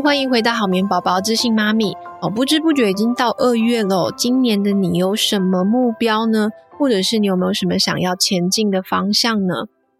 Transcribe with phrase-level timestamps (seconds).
[0.00, 1.92] 欢迎回到好眠宝宝自信妈咪
[2.22, 2.30] 哦！
[2.30, 6.50] 不知不觉已经到二月了，今年的你有什么目标呢？
[6.78, 9.54] 或者是你有没有什么想要前进的方向呢？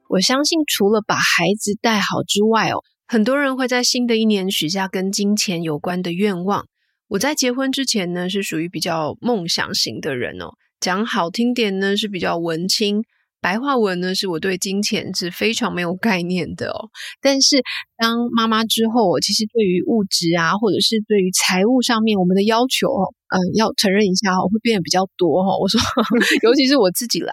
[0.08, 6.66] 我相信除了把孩子带好之外哦，很多人会在新的一年许下跟金钱有关的愿望。
[7.08, 13.02] 我在结婚之前呢，是属于比较梦想型的人哦，讲好听点呢，是比较文青。
[13.40, 16.90] 白话文呢，是我对金钱是非常没有概念的哦。
[17.20, 17.62] 但是
[17.96, 25.56] 当妈妈之后，我其实对于物质啊，或者是对于财务上面，我们的要求哦，嗯，要承认一下哦，会变得比较多哈。
[25.58, 25.80] 我说，
[26.42, 27.32] 尤其是我自己啦。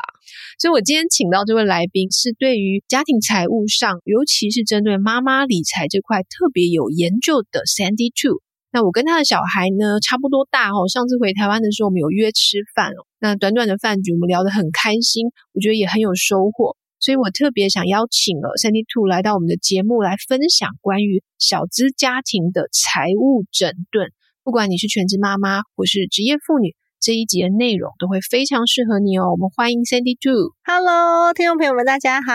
[0.59, 8.45] 所以我今天请到这位来宾，是对于家庭财务上，尤其是针对妈妈理财这块特别有研究的 Sandy Tu。
[8.75, 10.89] 那我跟他的小孩呢，差不多大哦。
[10.89, 13.07] 上次回台湾的时候，我们有约吃饭哦。
[13.21, 16.76] 那短短的饭局，我们聊得很开心，我觉得也很有收获。
[16.99, 24.12] 所以我特别想邀请了 Sandy Two 来到我们的节目来分享关于小资家庭的财务整顿。
[24.43, 26.76] 不管你是全职妈妈或是职业妇女。
[26.99, 29.29] 这一集的内容都会非常适合你哦。
[29.29, 30.54] 我们欢迎 Sandy Two。
[30.68, 32.34] Hello，听众朋友们，大家好。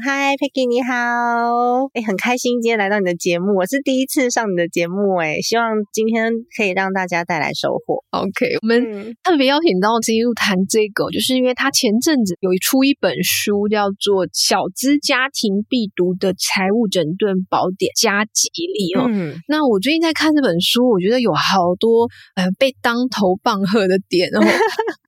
[0.00, 1.88] Hi，Peggy，你好。
[1.94, 8.04] 诶，很开心今天来到你的节目，我是第一次上你的节目，哎，希望今天可以让大家带来收获。
[8.10, 19.08] OK，我们特别邀请到 Sandy Tu 谈这个，就是因为他前阵子有出一本书，叫做《小资家庭必读的财务整顿宝典加吉利》哦。
[19.08, 23.96] 嗯，那我最近在看这本书，我觉得有好多呃被当头棒喝的。
[24.10, 24.40] 点哦，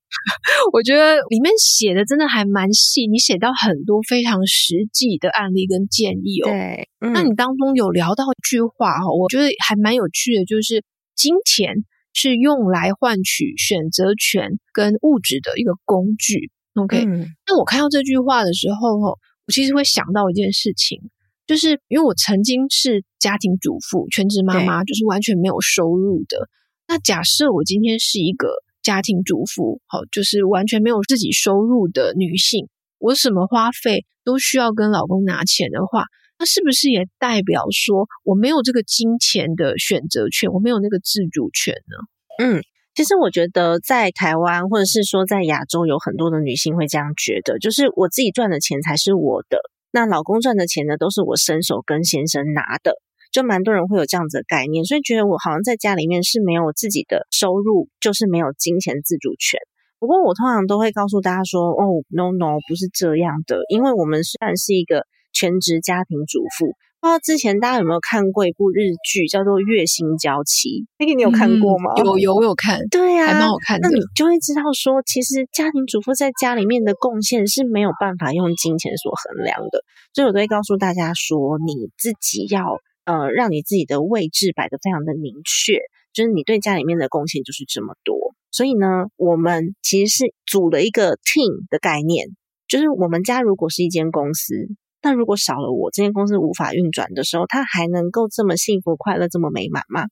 [0.73, 6.51] 我觉得里面写的真的还蛮细，你写到很多非常实际的案例跟建议哦。
[6.51, 10.85] 对，嗯、那你当中有聊到一句话哦，我觉得还蛮有趣的，就是
[11.15, 11.75] 金钱
[12.15, 16.51] 是用来换取选择权跟物质的一个工具。
[16.75, 20.99] OK，嗯、那我看到这句话的时候哦，我其实会想到一件事情，
[21.47, 26.49] 就是因为我曾经是家庭主妇、全职妈妈，就是完全没有收入的。
[26.89, 28.49] 那假设我今天是一个
[28.83, 36.05] 家庭主妇，好，就是完全没有自己收入的女性，我什么花费都需要跟老公拿钱的话，
[36.39, 42.45] 那是不是也代表说我没有这个金钱的选择权，我没有那个自主权呢？
[42.45, 42.63] 嗯，
[42.95, 49.59] 其实我觉得在台湾或者是说在亚洲，有很多的女性会这样觉得，就是我自己赚的钱才是我的，
[49.93, 52.95] 那老公赚的钱呢，都是我伸手跟先生拿的。
[53.33, 59.59] 就蛮多人会有这样子的概念，所以觉得我好像在家里面是没有自己的收入，就是没有金钱自主权。
[59.99, 66.67] 不过我通常都会告诉大家说，哦，no no，不是这样的，因为我们虽然是一个全职家庭主妇，
[67.01, 70.69] 不知道之前大家有没有看过一部日剧叫做《月薪娇妻》，
[70.99, 71.95] 那个你有看过吗？
[71.97, 73.89] 嗯、有有我有看，对呀、啊，还蛮好看的。
[73.89, 82.77] 那你就会知道说，其实家庭主妇在家里面的贡献是没有办法用金钱所衡量的，所以我都会告诉大家说，你自己要。
[83.05, 85.79] 呃，让你自己的位置摆得非常的明确，
[86.13, 88.35] 就是你对家里面的贡献就是这么多。
[88.51, 88.87] 所以呢，
[89.17, 92.29] 我们其实是组了一个 team 的概念，
[92.69, 94.55] 就是我们家如果是一间公司，
[95.03, 100.05] 那如果少了我，这间公司无法运转的时候，它还能够这么幸福、快乐、这么美满吗？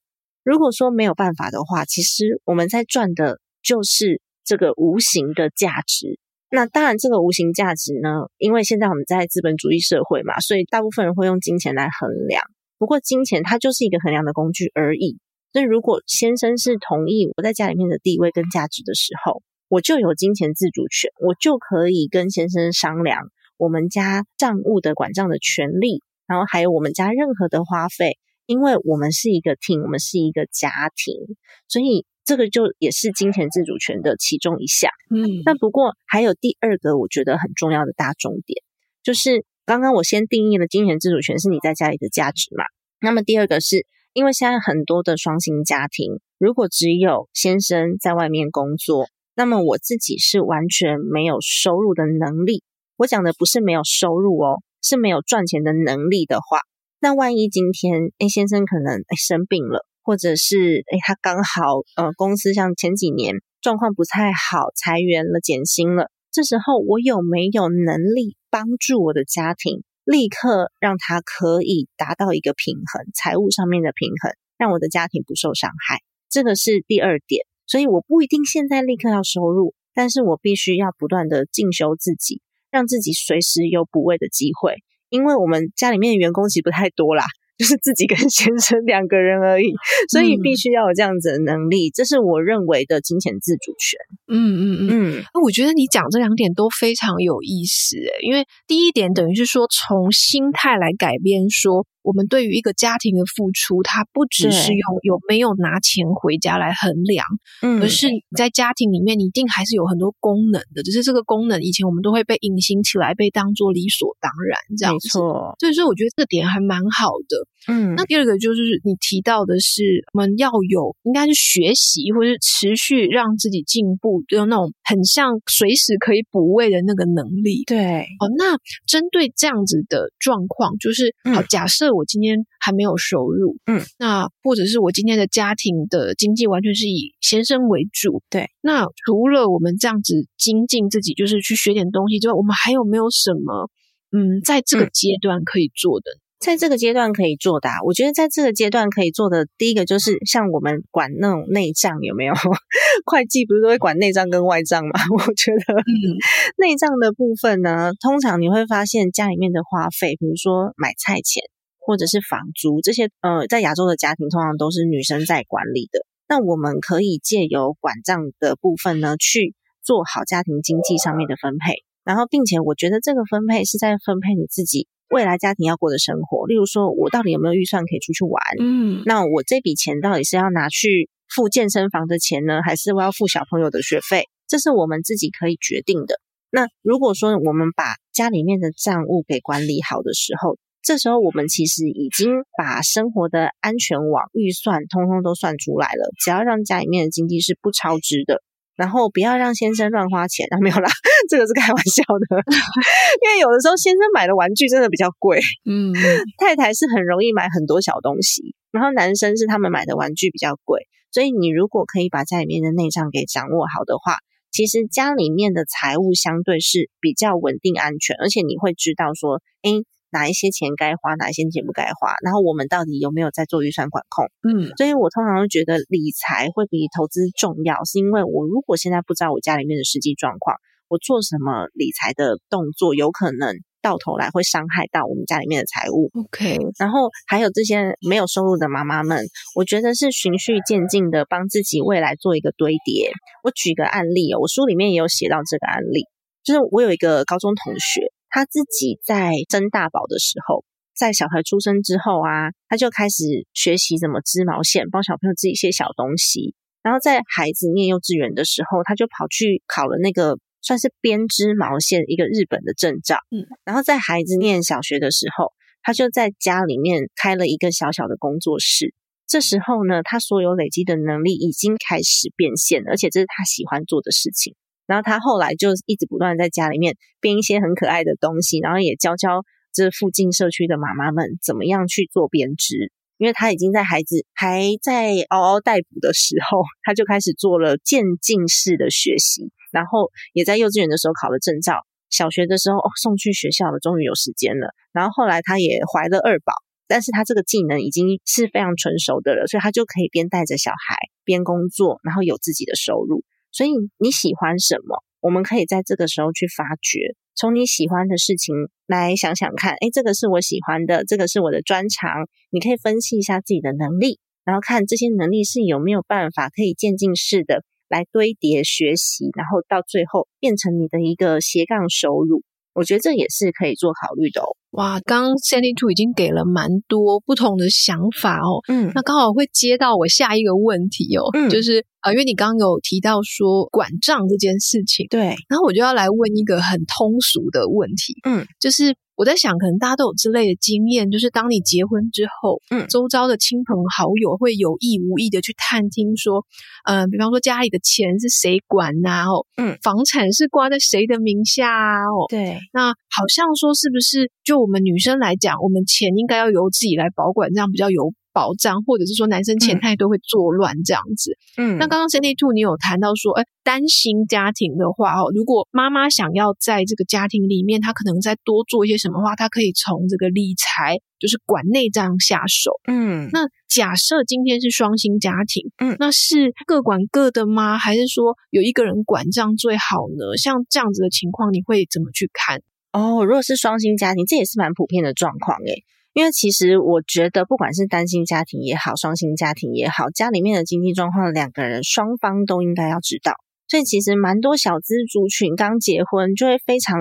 [0.43, 6.19] 如果说没有办法的话，其实我们在赚的就是这个无形的价值。
[6.51, 8.09] 那当然，这个无形价值呢，
[8.39, 12.43] 因为现在我们在资本主义社会嘛，所以大部分人会用金钱来衡量。
[12.81, 15.19] 不过金钱它就是一个衡量的工具而已。
[15.53, 23.19] 那如果先生是同意我在家里面的地位跟价值的时候，我就有金钱自主权，我就可以跟先生商量
[23.59, 31.37] 我们家账务的管账的权利，然后还有我们家任何的花费，因为我们是一个 team，我们是一个家庭，
[31.69, 34.91] 所以这个就也是金钱自主权的其中一项。
[35.11, 38.63] 嗯，但不过还有第二个我觉得很重要的大重点，
[39.03, 39.45] 就是。
[39.71, 42.65] 刚刚我先定义了金钱自主权是你在家里的价值嘛？
[43.01, 49.07] 那么第二个是因为现在很多的双薪家庭，如果只有先生在外面工作，
[49.37, 52.65] 那么我自己是完全没有收入的能力。
[52.97, 56.59] 我讲的不是没有收入哦，是没有赚钱的能力的话，
[56.99, 66.11] 那万一今天诶先生可能诶生病了，或者是诶他刚好呃公司像前几年状况不太好，裁员了，减薪了。
[66.33, 76.01] 这时候我有没有能力帮助我的家庭，立刻让他可以达到一个平衡，财务上面的平衡，让我的家庭不受伤害？
[76.29, 77.47] 这个是第二点。
[77.67, 84.75] 所以我不一定现在立刻要收入，但是我必须要不断的进修自己，让自己随时有补位的机会。
[85.09, 87.25] 因为我们家里面的员工其实不太多啦。
[87.61, 89.69] 就是自己跟先生两个人而已，
[90.11, 94.01] 所以必须要有这样子的能力，嗯、这是我认为的金钱自主权。
[94.33, 94.89] 嗯嗯嗯
[95.21, 101.87] 嗯，我觉得你讲这两点都非常有意思诶，因为第一点等于是说从心态来改变说。
[102.03, 107.27] 我们对于一个家庭的付出，它不只是用有没有拿钱回家来衡量，
[107.61, 110.83] 嗯，而是你在家庭里面，你一定还是有很多功能的。
[110.83, 115.09] 只是这个功能以前我们都会被隐形起来，被当做理所当然这样子。
[115.09, 117.37] 没错，所以说我觉得这个点还蛮好的。
[117.69, 119.83] 嗯，那第二个就是你提到的是，
[120.15, 127.63] 我们要有应该是学习或者是持续让自己进步，就那种很像随时可以补位的那个能力。
[127.67, 128.57] 对，哦，那
[128.87, 131.91] 针对这样子的状况，就是好，假设。
[131.91, 138.49] 我今天还没有收入，嗯，那或者是我今天的家庭的经济完全是以先生为主，对。
[138.63, 143.69] 那除了我们这样子精进自己，就是去学点东西之外，我们还有没有什么，
[144.13, 146.13] 嗯，在这个阶段可以做的？
[146.41, 152.35] 嗯，在这个阶段可以做的啊，我觉得在这个阶段可以做的，第一个就是像我们管那种内账有没有？
[153.05, 154.91] 会计不是都会管内账跟外账吗？
[155.19, 156.17] 我觉得，嗯，
[156.59, 161.43] 内账的部分呢，通常你会发现家里面的花费，比如说买菜钱。
[161.83, 166.05] 或者是房租这些，呃，在亚洲的家庭通常都是女生在管理的。
[166.29, 171.83] 那我们可以借由管账的部分呢，去做好家庭经济上面的分配。
[172.05, 176.47] 然后，并且我觉得这个分配是在分配你自己未来家庭要过的生活。
[176.47, 178.43] 例如说，我到底有没有预算可以出去玩？
[178.61, 184.25] 嗯，那我这笔钱到底是要拿去付健身房的钱呢，还是我要付小朋友的学费？
[184.49, 186.15] 这是我们自己可以决定的。
[186.51, 198.43] 那如果说我们把家里面的账务给管理好的时候，这时候我们其实已经把生活的安全网预算通通都算出来了，只要让家里面的经济是不超支的，
[198.81, 200.89] 然后不要让先生乱花钱啊， 没有啦，
[201.29, 202.41] 这个是开玩笑的，
[203.21, 205.39] 因为有的时候先生买的玩具真的比较贵，
[205.69, 205.93] 嗯，
[206.39, 214.17] 太太是很容易买很多小东西，然后男生是他们买的玩具比较贵，所以你如果可以把家里面的内账给掌握好的话，
[214.51, 224.27] 其实家里面的财务相对是比较稳定安全，而且你会知道说，诶哪一些钱该花，哪一些钱不该花，然后我们到底有没有在做预算管控？
[224.43, 230.57] 嗯，所以我通常会觉得理财会比投资重要，是因为我如果现在不知道我家里面的实际状况，
[230.89, 236.11] 我做什么理财的动作，有可能到头来会伤害到我们家里面的财务。
[236.19, 239.25] OK，然后还有这些没有收入的妈妈们，
[239.55, 243.13] 我觉得是循序渐进的帮自己未来做一个堆叠。
[243.45, 246.05] 我举个案例哦，我书里面也有写到这个案例，
[246.43, 248.13] 就是我有一个高中同学。
[248.31, 250.65] 他自己在争大宝的时候，
[250.97, 256.55] 在小孩出生之后啊，他就开始学习怎么织毛线，帮小朋友织一些小东西。
[256.83, 263.17] 然后在孩子念幼稚园的时候，他就跑去考了那个算是编织毛线一个日本的证照。
[263.31, 268.95] 嗯，然后在孩子念小学的时候，他就在家里面开了一个小小的工作室。
[269.27, 274.55] 这时候呢，他所有累积的能力已经开始变现，而且这是他喜欢做的事情。
[274.91, 282.91] 然后他后来就一直不断在家里面编一些很可爱的东西，然后也教教这附近社区的妈妈们怎么样去做编织。
[283.17, 291.87] 因为他已经在孩子还在嗷嗷待哺的时候，他就开始做了渐进式的学习，然后也在幼稚园的时候考了证照。
[292.09, 294.75] 小学的时候，送去学校了，终于有时间了。
[294.93, 296.53] 然后后来他也怀了二宝，
[296.89, 303.23] 但是他这个技能已经是非常纯熟的了，所以他就可以边带着小孩边工作，然后有自己的收入。
[303.53, 305.03] 所以你喜欢什么？
[305.21, 308.55] 我们可以在这个时候去发掘，从你喜欢的事情
[308.87, 312.27] 来想想看，诶，这个是我喜欢的，这个是我的专长。
[312.51, 322.43] 你可以分析一下自己的能力，然后看这些能力是有没有办法可以渐进式的来堆叠学习，然后到最后变成你的一个斜杠收入。
[322.75, 324.47] 我觉得这也是可以做考虑的哦。
[324.73, 328.63] 哇，刚刚 Sandy Two 已经给了蛮多不同的想法哦。
[328.69, 331.25] 嗯，那刚好会接到我下一个问题哦。
[331.35, 338.15] 嗯，就是呃，因为你刚刚有提到说管账这件事情，对，然后我就要来问一个很通俗的问题。
[338.29, 338.95] 嗯，就是。
[339.21, 346.47] 我在想，可能大家都有之类的经验，就是当你结婚之后，嗯，周遭的亲朋好友会有意无意的去探听说，
[346.87, 349.25] 嗯、呃，比方说家里的钱是谁管呐、啊？
[349.29, 352.07] 哦，嗯，房产是挂在谁的名下啊？
[352.09, 358.15] 哦，对，那好像说是不是就我们女生来讲，我们钱应该要由自己来保管，这样比较有。
[358.33, 361.37] 保障，或者是说男生钱太多会作乱这样子。
[361.57, 372.71] 嗯，那刚刚 Cindy Two 你有谈到说，哎，单亲家庭的话哦，如果妈妈想要在这个家庭里面，她可能再多做一些什么话，她可以从这个理财，就是管内账下手。
[372.89, 377.79] 嗯，那假设今天是双薪家庭，嗯，那是各管各的吗？
[377.79, 380.37] 还是说有一个人管账最好呢？
[380.37, 382.63] 像这样子的情况，你会怎么去看？
[382.93, 385.85] 哦，如果是双薪家庭，这也是蛮普遍的状况诶。
[386.13, 393.35] 因为其实我觉得，不管是单亲家庭也好，双亲家庭也好，家里面的经济状况，两个人双方都应该要知道。
[393.69, 396.99] 所以其实蛮多小资族群刚结婚就会非常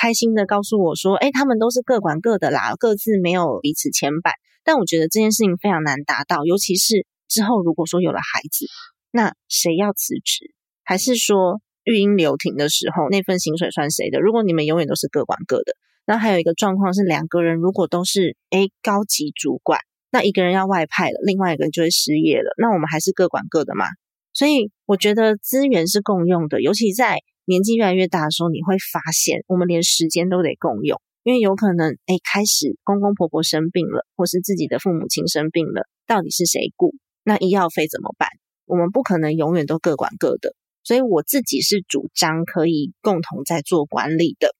[0.00, 4.32] 开心的告诉我说，哎，他们都是各管各的啦，各自没有彼此牵绊。
[4.62, 8.66] 但我觉得这件事情非常难达到，尤其是之后如果说有了孩子，
[9.10, 10.54] 那谁要辞职？
[10.84, 14.20] 还是说育婴留停的时候那份薪水算谁的？
[14.20, 15.74] 如果你们永远都是各管各的，
[16.06, 19.80] 那还有一个状况是两个人如果都是诶高级主管，
[20.10, 23.86] 那一个人要外派了，另外一个人就会失业了，那我们还是各管各的嘛？
[24.32, 31.00] 所以我觉得资源是共用的，尤其在年纪越来越大的时候，你会发现我们连时间都得共用。
[31.24, 36.96] 因为有可能，哎，开始公公婆婆生病了，或是自己的父母亲生病了，到底是谁顾？
[37.22, 38.28] 那医药费怎么办？
[38.66, 44.52] 我们不可能永远都各管各的，所以我自己是主张可以共同在做管理的。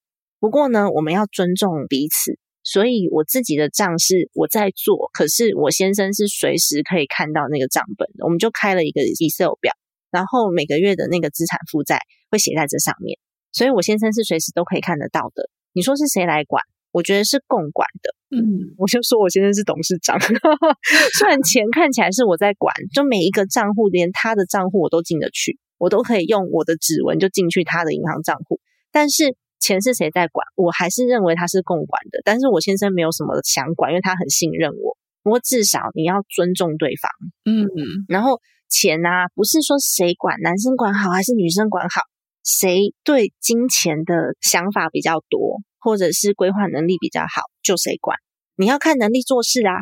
[0.43, 8.25] 不过呢，我们要尊重彼此，所以我自己的账是我在做，可是我先生是随时可以看到那个账本的。
[8.25, 9.73] 我们就开了一个 Excel 表，
[10.11, 13.21] 然后每个月的那个资产负债会写在这上面，
[13.53, 15.49] 所以我先生是随时都可以看得到的。
[15.75, 16.61] 你说是谁来管？
[16.91, 18.37] 我觉得是共管的。
[18.37, 20.19] 嗯，我就说我先生是董事长，
[21.17, 28.59] 虽然钱看起来是我在管，就每一个账户连他的账户我都进得去，我都可以用我的指纹就进去他的银行账户。
[28.91, 30.45] 但是钱是谁在管？
[30.57, 32.21] 我还是认为他是共管的。
[32.25, 34.99] 但是我先生没有什么想管，因为他很信任我。
[35.23, 37.09] 不过至少你要尊重对方。
[37.47, 37.71] 嗯，
[38.09, 42.03] 然后钱啊，不是说谁管，男生管好还是女生管好？
[42.43, 48.19] 谁对金钱的想法比较多，或者是规划能力比较好，就谁管。
[48.57, 49.73] 你要看能力做事啊。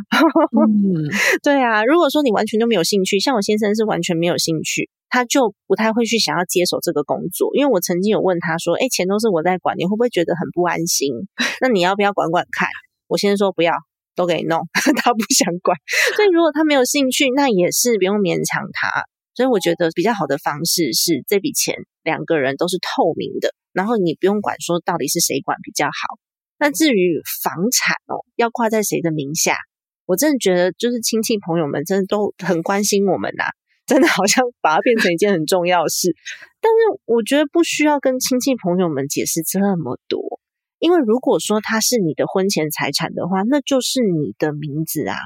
[0.57, 1.09] 嗯、
[1.43, 7.51] 对啊，如果说你完全都没有兴趣，像我先生是完全没有兴趣，他就不太会去想要接手这个工作。
[7.57, 11.13] 因为我曾经有问他说：“诶，钱都是我在管，你会不会觉得很不安心？
[11.61, 12.69] 那你要不要管管看？”
[13.09, 13.75] 我先生说：“不要，
[14.15, 14.61] 都给你弄。
[15.03, 15.77] ”他不想管。
[16.17, 19.05] 所以如果他没有兴趣，那也是不用勉强他。
[19.35, 25.91] 所以我觉得比较好的方式是这笔钱两个人都是透明的，然后你不用管说到底是谁管比较好。
[26.61, 29.57] 那至于房产哦，要挂在谁的名下，
[30.05, 33.45] 我真的觉得就是亲戚朋友们真的都很关心我们呐、
[33.87, 36.15] 真的好像把它变成一件很重要的事。
[36.61, 40.21] 但是我觉得不需要跟亲戚朋友们解释这么多，
[40.79, 45.17] 因为如果说它是你的婚前财产的话，那就是你的名字啊。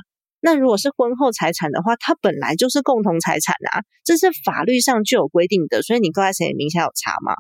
[0.40, 7.34] 那如果是婚后财产的话，它本来就是共同财产啊，这是法律上就有规定的，所以你挂在谁名下有差吗？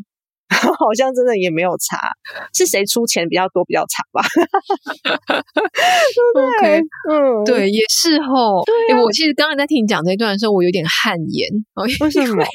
[0.48, 1.96] 好像真的也没有差，
[2.54, 4.22] 是谁出钱比较多比较差吧？
[6.60, 8.62] OK，嗯，对，也是吼。
[8.64, 11.48] 对、啊欸，我其实刚才在听你讲这一段的时候，我有点汗颜。
[12.00, 12.44] 为什么？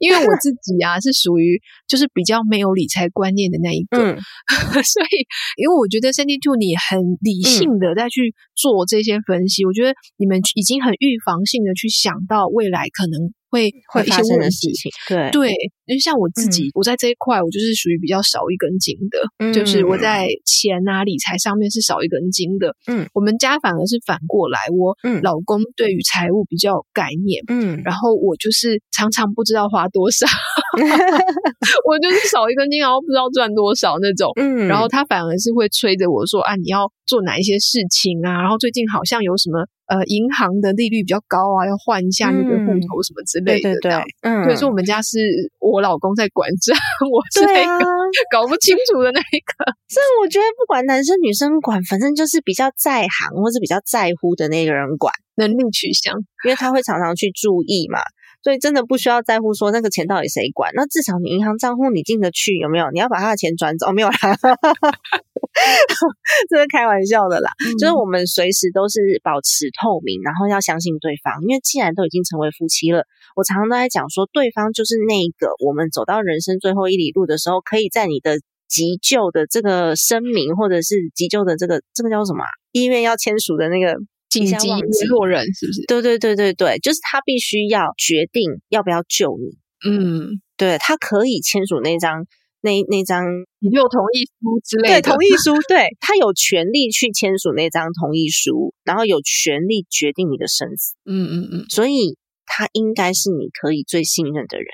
[0.00, 4.18] 因为我自己啊，是属于就是比较没有理财观念的那一个，嗯、
[4.82, 13.32] 所以因为我觉得三 d two 你很理性的在去做这些分析，嗯、我觉得你们已经很预防性的去想到未来可能。
[13.50, 15.30] 会会发生的事情，对。
[15.30, 15.50] 对，
[15.86, 22.76] 因为像我自己，嗯、我在这一块，我就是属于比较少一根筋的，嗯、就是我在钱啊理财上面是少一根筋的。
[22.86, 30.69] 嗯，我们家反而是反过来，我老公对于财务比较有概念，嗯，然后我就是常常不知道花多少，嗯、
[31.88, 34.30] 我就是少一根筋，然后不知道赚多少那种。
[34.36, 38.42] 嗯，然后他反而是会催着我说啊，你要做哪一些事情啊？
[38.42, 39.66] 然后最近好像有什么。
[39.90, 43.74] 呃，银行的利率比较高啊，要换一下那个户头什么之类的。
[43.74, 45.18] 嗯、对对对，嗯，所以说我们家是
[45.58, 46.78] 我老公在管账，
[47.10, 47.84] 我是那个
[48.30, 49.66] 搞不清楚的那一个。
[49.90, 56.14] 所以我觉得不管男生女生管，反正就是比较在行或是比较在乎的那个人管，能力取向，
[56.46, 57.98] 因为他会常常去注意嘛。
[58.42, 62.90] 所以真的不需要在乎说那个钱到底谁管，那至少你银行账户你进得去有没有？
[62.90, 64.16] 你要把他的钱转走，哦，没有啦，
[66.48, 67.50] 这是开玩笑的啦。
[67.66, 73.04] 嗯、就是我们随时都是保持透明，然后要相信对方，因为既然都已经成为夫妻了，
[73.36, 83.96] 我常常都在讲说，对方就是那个我们走到人生最后一里路的时候，可以在你的急救的这个声明，或者是急救的这个这个叫什么、啊、医院要签署的那个。
[84.30, 85.84] 紧急联络人是不是？
[85.88, 89.58] 对对对对对，就是他必须要决定要不要救你。
[89.86, 92.26] 嗯，对，他可以签署那张
[92.62, 93.24] 那那张
[93.58, 94.94] 你有同意书之类的。
[94.94, 100.96] 对，同意书， 对，他有权利去签署那张同意书，然后有权利决定你的生死。
[101.04, 104.66] 嗯嗯嗯，所以他应该是你可以最信任的人。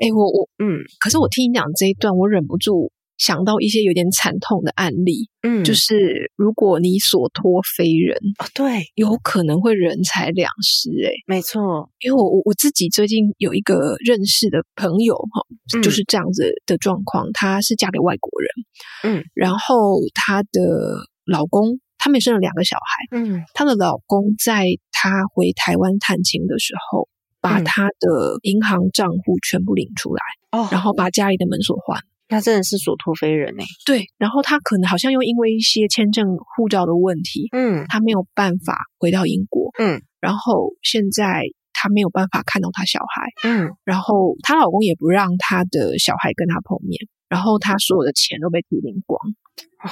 [0.00, 2.91] 哎，我我嗯，可是我听你讲这一段，我忍不住。
[3.22, 27.08] 想到一些有点惨痛的案例，嗯，就是如果你所托非人，哦，对，有可能会人财两失，哎，没错，因为我我我自己最近有一个认识的朋友，哈，嗯，就是这样子的状况，她是嫁给外国人，嗯，然后她的老公，他们也生了两个小孩，嗯，她的老公在她回台湾探亲的时候，
[27.40, 32.02] 把她的银行账户全部领出来，哦，然后把家里的门锁换。
[32.32, 33.64] 那真的是所托非人哎。
[33.86, 46.98] 对，然后他可能好像又因为一些签证、护照的问题，嗯，他没有办法回到英国，嗯，然后现在他没有办法看到他小孩，嗯，然后她老公也不让他的小孩跟他碰面，
[47.28, 49.20] 然后他所有的钱都被提领光。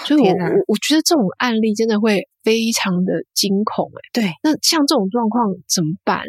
[0.06, 4.00] 所以我，我我我觉得这种案例真的会非常的惊恐哎。
[4.12, 6.22] 对，那像这种状况怎么办？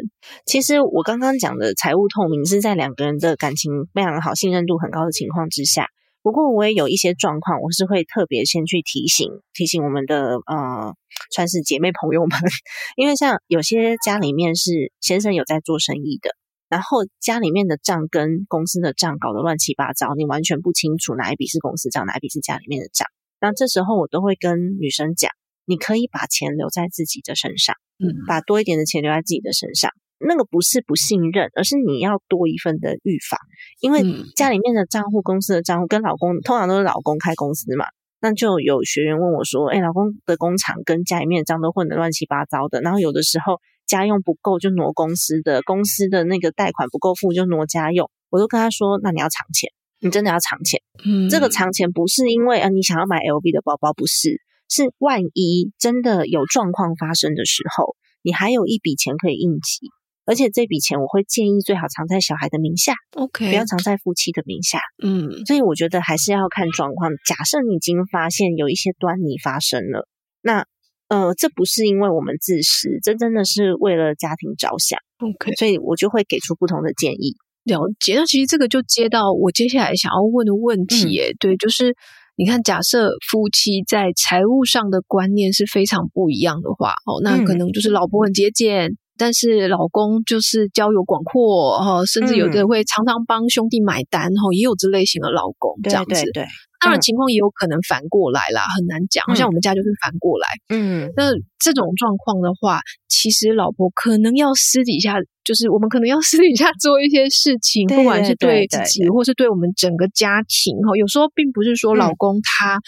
[0.46, 5.86] 其实我刚刚讲的财务透明是在两个人的感情非常好、信任度很高的情况之下。
[6.22, 10.94] 不过，我也有一些状况，我是会特别先去提醒提醒我们的呃，
[11.34, 12.38] 算是姐妹朋友们，
[12.96, 16.30] 因为像有些家里面是先生有在做生意的，
[16.68, 23.08] 然后家里面的账跟公司的账搞得乱七八糟，你完全不清楚哪一笔是公司账，哪一笔是家里面的账。
[23.40, 25.32] 那这时候我都会跟女生讲，
[25.64, 29.90] 你可以把钱留在自己的身上，嗯，把多一点的钱留在自己的身上。
[30.26, 33.38] 那个不是不信任，而是你要多一份的预防，
[33.80, 34.02] 因为
[34.36, 37.84] 家里面的账户、公司的账户跟老公通常都是老公开公司嘛，
[38.20, 49.70] 那就有学员问我说：“哎，老公的工厂跟家里面的账都混得乱七八糟的，然后有的时候家用不够就挪公司的，公司的那个贷款不够付就挪家用。”我都跟他说：“那你要藏钱。”
[50.04, 59.86] 你真的要藏钱，嗯，这个藏钱不是因为啊你想要买 LV 的包包，不是，是万一真的有状况发生的时候，你还有一笔钱可以应急，
[60.24, 67.10] 而且这笔钱我会建议最好藏在小孩的名下，OK，不要藏在夫妻的名下，嗯，所以我觉得还是要看状况。
[67.26, 70.06] 假设你已经发现有一些端倪发生了，
[70.40, 70.66] 那
[71.08, 77.34] 呃，这不是因为我们自私，这真的是为了家庭着想，OK，所以我就会给出不同的建议。
[77.64, 81.94] 了解，那其实这个就接到我接下来想要问的问题，诶、嗯、对，就是
[82.34, 96.46] 你看，假设夫妻在财务上的观念是非常不一样的话，哦，那可能就是老婆很节俭，嗯、但是老公就是交友广阔，哦，甚至有的会常常帮兄弟买单，哦，也有这类型的老公，这样子，对对对。
[96.82, 99.24] 当然，情况也有可能反过来啦，很难讲。
[99.26, 100.46] 好像我们家就是反过来。
[100.68, 110.76] 嗯，那这种状况的话，其实老婆可能要私底下，就是我们可能要 私底下做一些事情，不管是对自己，或是对我们整个家庭。
[110.78, 112.80] 哈，有时候并不是说老公他、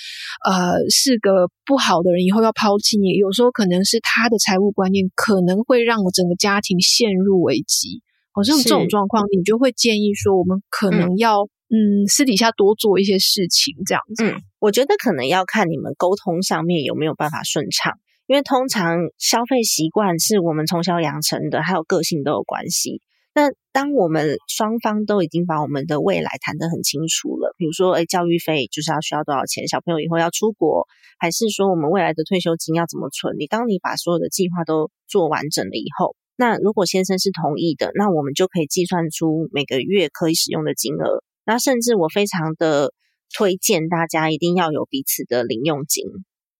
[0.50, 3.11] 嗯、呃是个不好的人，以后要抛弃你。
[3.14, 8.02] 有时候可能是他的财务观念可能会让我整个家庭陷入危机。
[8.33, 11.48] 好像这种状况，你就会建议说，我们可能要。
[11.68, 14.24] 嗯，私底下多做一些事情，这样子。
[14.24, 17.94] 嗯，我觉得可能要看你们沟通上面有没有办法顺畅，
[18.27, 23.00] 因为通常消费习惯是我们从小养成的，还有个性都有关系。
[23.37, 30.87] 那当我们双方都已经把我们的未来谈得很清楚了，比如说，诶，教育费就是要需要多少钱，小朋友以后要出国，
[31.18, 33.35] 还是说我们未来的退休金要怎么存？
[33.37, 41.24] 你当你把所有的计划都做完整了以后，那如果先生是同意的，那我们就可以计算出每个月可以使用的金额。
[41.44, 42.92] 那甚至我非常的
[43.37, 46.04] 推荐大家一定要有彼此的零用金。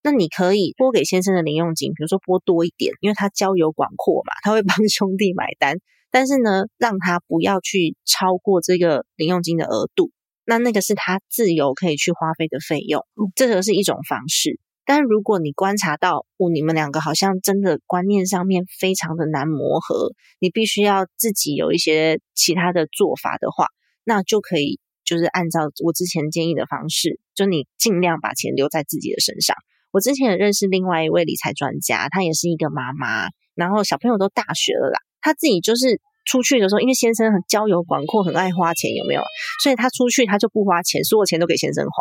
[0.03, 5.77] 那你可以拨给先生的零用金，比如说拨多一点，因为他交友广阔嘛，他会帮 兄弟买单。
[6.11, 10.11] 但是呢，让他不要去超过这个零用金的额度。
[10.45, 13.03] 那那个是他自由可以去花费的费用，
[13.35, 14.59] 这个是一种方式。
[14.85, 23.65] 但如果你观察到，哦，你们两个好像真的观念上面非常的难磨合，你必须要自己有一些其他的做法的话。
[24.05, 29.55] 那就可以，就是按照我之前建议的方式，就你尽量把钱留在自己的身上。
[29.91, 39.21] 我之前也认识另外一位理财专家，她也是一个妈妈，然后小朋友都大学了啦，她自己就是出去的时候，因为先生很交友广阔，很爱花钱，有没有？
[39.63, 41.91] 所以她出去她就不花钱，所有钱都给先生花，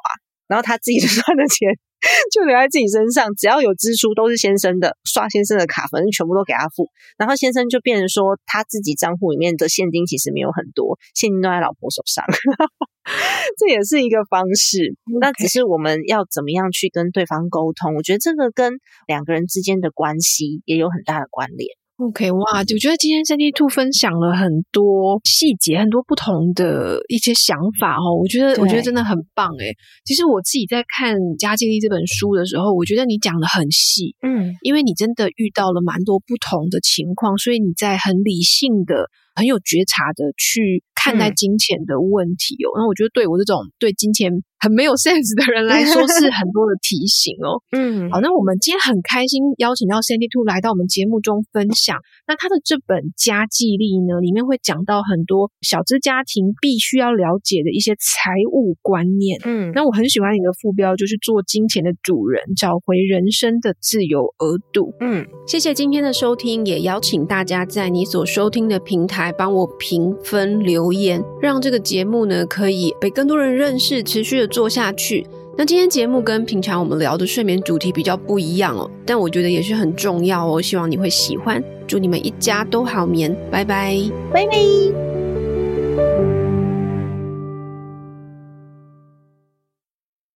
[0.49, 1.69] 然后他自己赚的钱。
[2.31, 6.91] 就留在自己身上，只要有支出都是先生的，刷先生的卡，反正全部都给他付。
[7.17, 12.23] 然后先生就变成说，他自己账户里面的现金其实没有很多，现金都在老婆手上，
[13.57, 14.99] 这也是一个方式。
[15.19, 17.95] 那只是我们要怎么样去跟对方沟通？
[17.97, 18.75] 我觉得这个跟
[19.07, 21.71] 两个人之间的关系也有很大的关联。
[21.97, 28.19] OK，哇，我觉得今天三 D Two 分享了很多细节，很多不同的一些想法哦。
[28.21, 29.77] 我觉得，我觉得真的很棒诶。
[30.05, 42.75] 其实我自己在看《家境力》这本书的时候，我觉得你讲的很细，嗯，因为你真的遇到了蛮多不同的情况，所以你在很理性的、很有觉察的去看待金钱的问题哦。
[42.75, 47.61] 那、嗯、我觉得，对我这种对金钱很没有 sense 的人来说是很多的提醒哦。
[47.77, 52.01] 嗯，好，那我们今天很开心邀请到 Sandy Two 来到我们节目中分享。
[52.27, 59.39] 那他的这本《家计力》呢，里面会讲到很多小资家庭必须要了解的一些财务观念。
[59.45, 64.95] 嗯，那我很喜欢你的副标，就是做金钱的主人，找回人生的自由额度。
[65.01, 75.27] 嗯，谢谢今天的收听，也邀请大家在你所收听的平台帮我评分留言，让这个节目呢可以被更多人认识，持续的做下去。
[75.57, 81.63] 那今天节目跟平常我们聊的睡眠主题比较不一样哦，但我觉得也是很重要哦，希望你会喜欢。
[81.89, 83.99] 祝你们一家都好眠，拜拜，
[84.33, 85.14] 拜拜。